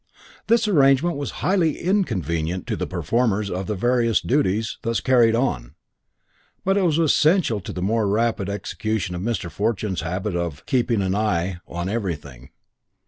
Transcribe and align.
This 0.47 0.67
arrangement 0.67 1.15
was 1.15 1.29
highly 1.45 1.77
inconvenient 1.77 2.65
to 2.65 2.75
the 2.75 2.87
performers 2.87 3.51
of 3.51 3.67
the 3.67 3.75
various 3.75 4.19
duties 4.19 4.79
thus 4.81 4.99
carried 4.99 5.35
on, 5.35 5.75
but 6.65 6.75
was 6.75 6.97
essential 6.97 7.59
to 7.59 7.71
the 7.71 7.83
more 7.83 8.07
rapid 8.07 8.49
execution 8.49 9.13
of 9.13 9.21
Mr. 9.21 9.51
Fortune's 9.51 10.01
habit 10.01 10.35
of 10.35 10.65
"keeping 10.65 11.03
an 11.03 11.13
eye" 11.13 11.59
on 11.67 11.87
everything. 11.87 12.49